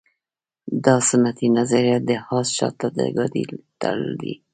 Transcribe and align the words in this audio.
دا 0.85 0.95
سنتي 1.09 1.47
نظریه 1.57 1.97
د 2.07 2.09
اس 2.35 2.47
شاته 2.57 2.87
د 2.97 2.99
ګاډۍ 3.15 3.43
تړل 3.81 4.11
دي. 4.21 4.33